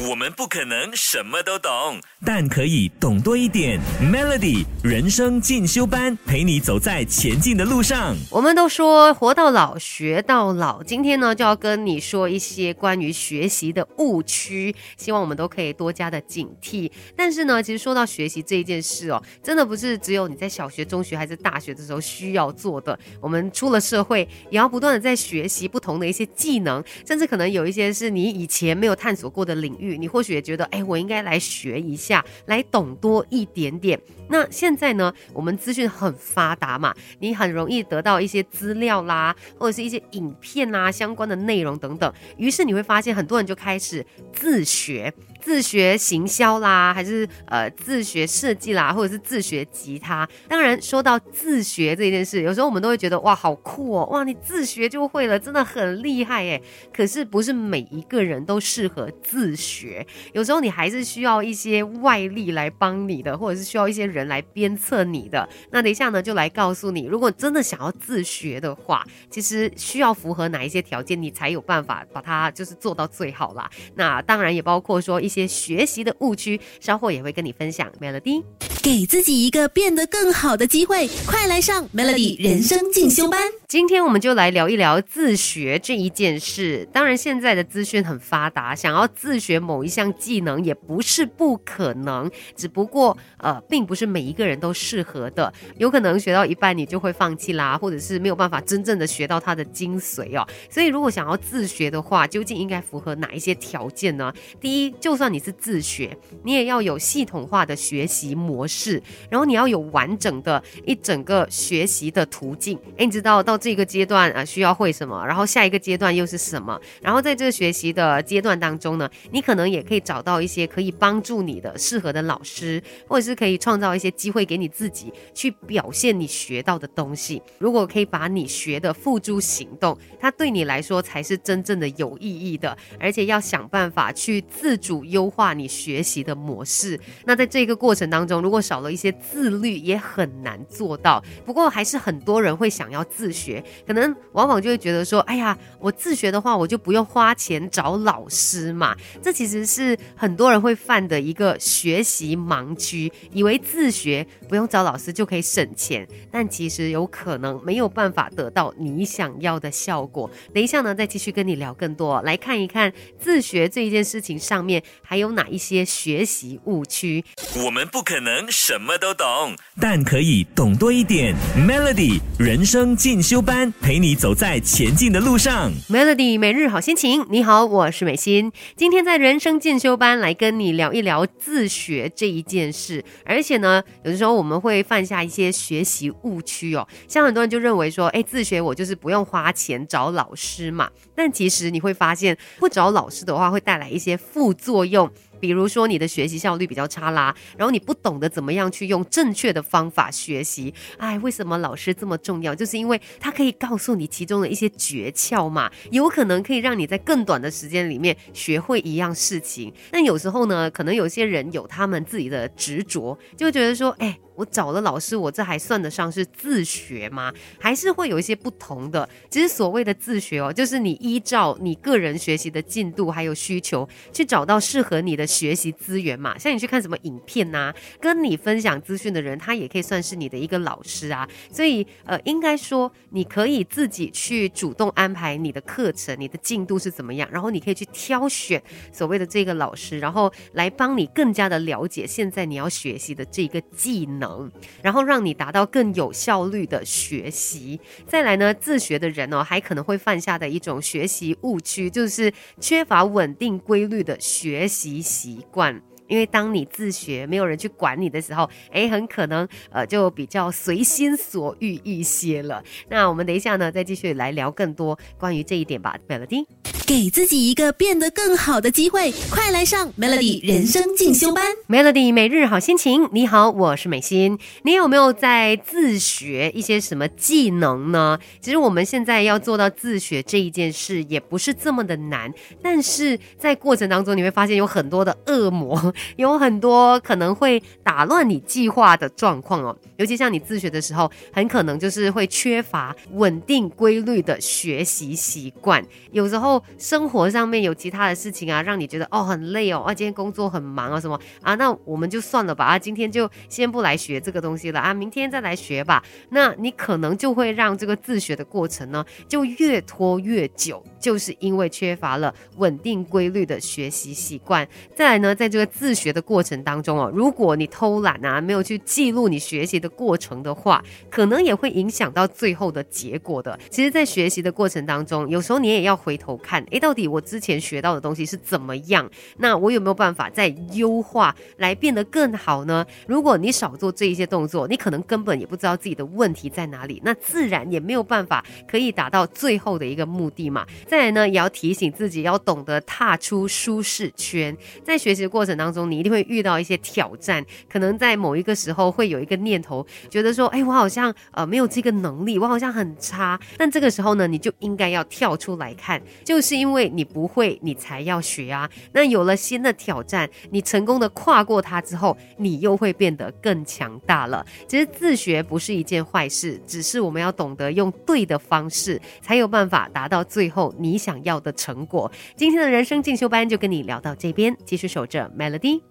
[0.00, 3.78] 我们不可能什么都懂，但可以懂多一点。
[4.02, 8.16] Melody 人生进修班陪你走在前进的路上。
[8.28, 16.90] 我们都说活到老学到老，今天呢就要跟你说一些关于学习的误区，希望我们都可以多加的警惕。
[17.16, 22.98] 但是呢，其实说到学习这一件事哦，真的不是只有你在小学、中学还是大学的时候需要做的。
[23.20, 29.83] 我们出了社会，也要不断的在学习不同的一些技能，甚至可能有一些是你以前没有探索过的领域。
[29.98, 34.00] 你或许也觉得，哎，我应该来学一下，来懂多一点点。
[34.28, 42.12] 那现在呢，我们资讯很发达嘛，你很容易得到一些资料啦，或者是一些影片啊相关的内容等等。
[42.36, 45.12] 于是你会发现，很多人就开始自学。
[45.44, 50.26] 自学行销啦，还是呃自学设计啦，或者是自学吉他。
[50.48, 56.58] 当然，说到自学这件事，有时候我们都会觉得哇，好酷哦，哇，你自学就会了，真的很厉害哎。
[56.90, 65.46] 可是不是每一个人都适合自学，有时候你还是需要一些外力来帮你的，或者是需要一些人来鞭策你的。
[65.70, 73.70] 那等一下呢，就来告诉你，如果真的想要自学的话，其实需要符合哪一些条件，你才有办法把它就是做到最好啦。
[73.96, 75.33] 那当然也包括说一。
[75.34, 77.90] 些学习的误区，稍后也会跟你分享。
[78.00, 78.42] Melody，
[78.82, 83.40] 给自己一个变得更好的机会，快来上 Melody 人生进修班。
[83.66, 86.88] 今天我们就来聊一聊自学这一件事。
[86.92, 95.52] 当然，现在的资讯很发达，想要自学某一项技能也不是不可能，只不过呃，并不是每一个人都适合的。
[95.76, 100.46] 有可能学到一半你就会放弃啦，或者是没有办法真正的学到它的精髓哦。
[100.70, 104.32] 所以，如果想要自学的话，究竟应该符合哪一些条件呢？
[104.60, 112.78] 第一，就算算你是自学，你也要有系统化的学习模式，然后你要有完整的一整个学习的途径。
[112.98, 116.78] 哎，你知道到这个阶段啊需要会什么，然后下一个阶段又是什么？
[117.00, 127.40] 然后在这个学习的阶段当中呢，你可能也可以找到一些可以帮助你的适合的老师，或者是可以创造一些机会给你自己去表现你学到的东西。
[127.56, 135.02] 如果可以把你学的付诸行动，它对你来说才是真正的有意义的，而且要想办法去自主。
[135.14, 141.22] 优化你学习的模式，那在这个过程当中，如果少了一些自律，也很难做到。
[141.46, 148.96] 不过还是很多人会想要自学，可能往往就会觉得说，哎呀，我自学的话，我就不用花钱找老师嘛。
[149.22, 160.28] 这其实是很多人会犯的一个学习盲区，以为自学不用找老师就可以省钱，但其实有可能没有办法得到你想要的效果。
[160.52, 164.82] 等一下呢，再继续跟你聊更多，来看一看自学这一件事情上面。
[165.06, 167.24] 还有哪一些学习误区？
[167.64, 171.34] 我们不可能什么都懂，但可以懂多一点。
[171.56, 175.70] Melody 人生进修班，陪你走在前进的路上。
[175.90, 178.50] Melody 每日好心情，你好，我是美心。
[178.76, 183.04] 今天在人生进修班来跟你聊一聊自学这一件事。
[183.26, 186.88] 而且呢，有的时候我们会犯下一些学习误区哦。
[187.06, 190.88] 像很多人就认为说，哎，自学我就是不用花钱找老师嘛。
[191.14, 194.93] 但其实你会发现，不找老师的话，会带来一些副作用。
[194.94, 195.10] 用，
[195.44, 200.72] 比如说你的学习效率比较差啦，然后你不懂得怎么样去用正确的方法学习。
[200.96, 202.54] 哎，为什么老师这么重要？
[202.54, 209.70] 就是因为他可以告诉你其中的一些诀窍嘛，有可能可以让你在更短的时间里面学会一样事情。
[209.90, 214.18] 但有时候呢，可能有些人有他们自己的执着，就觉得说，哎。
[214.36, 217.32] 我找了老师，我这还算得上是自学吗？
[217.56, 219.08] 还是会有一些不同的？
[219.30, 226.38] 其实所谓的自学哦，就是你依照你个人学习的进度还有需求，去找到适合你的学习资源嘛。
[226.38, 231.28] 像你去看什么影片呐，跟你分享资讯的人，他也可以算是你的一个老师啊。
[231.52, 244.14] 所以呃，应该说你可以自己去主动安排你的课程，你的进度是怎么样，然后你可以去挑选所谓的这个老师，然后来帮你更加的了解现在你要学习的这个技能。
[244.14, 244.48] 能，
[244.80, 247.80] 然后让你达到更有效率的学习。
[248.06, 255.80] 再来呢，自学的人哦，还可能会犯下的一种学习误区，就是缺乏稳定规律的学习习惯。
[256.06, 262.62] 因为当你自学，没有人去管你的时候，诶，很可能呃就比较随心所欲一些了。
[262.90, 266.44] 那我们等一下呢，再继续来聊更多关于这一点吧，Melody。
[266.86, 271.42] 给自己一个变得更好的机会，快来上 Melody 人生进修班。
[271.66, 274.38] Melody 每日好心情，你好，我是美心。
[274.64, 278.18] 你有没有在自学一些什么技能呢？
[278.42, 282.30] 其实我们现在要做到自学这一件事，也不是这么的难。
[282.60, 289.74] 但是在过程当中，你会发现有很多的恶魔， 有很多可能会打乱你计划的状况哦。
[289.96, 295.82] 尤其像你自学的时候，很可能就是会缺乏稳定规律的学习习惯，
[296.12, 296.62] 有时候。
[296.78, 306.02] 生活上面有其他的事情啊，让你觉得哦很累哦，啊今天工作很忙啊什么啊，那我们就算了吧啊，今天就先不来学这个东西了啊，明天再来学吧。
[306.30, 314.66] 那你可能就会让这个自学的过程呢，就越拖越久，就是因为缺乏了稳定规律的学习习惯。
[314.94, 323.58] 再来呢，在这个自学的过程当中哦，如果你偷懒啊，没有去记录你学习的过程的话，可能也会影响到最后的结果的。
[323.70, 329.08] 其实，在学习的过程当中，有时候你也要回头看，诶，到底我之前学到的东西是怎么样？
[329.38, 332.84] 那我有没有办法再优化来变得更好呢？
[333.06, 340.66] 如果你少做这一些动作，你可能根本也不知道自己的问题在哪里，那自然也没有办法可以达到最后的一个目的嘛。
[340.86, 344.56] 再来呢，也要提醒自己要懂得踏出舒适圈。
[344.82, 353.38] 在学习的过程当中，你一定会遇到一些挑战，可能在某一个时候会有一个念头，觉得说，哎，我好像呃没有这个能力，我好像很差。
[353.56, 358.70] 但这个时候呢，你就应该要跳出来看，就是是因为你不会，你才要学啊。
[358.92, 364.46] 那有了新的挑战，你成功的跨过它之后，你又会变得更强大了。
[364.68, 372.08] 其实自学不是一件坏事，只是我们要懂得用对的方式，才有办法达到最后你想要的成果。
[372.36, 375.84] 今天的人生进修班就跟你聊到这边，继续守着 Melody。